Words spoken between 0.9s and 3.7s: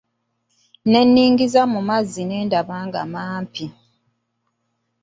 Ne nningiza mu mazzi ne ndaba ng'amampi.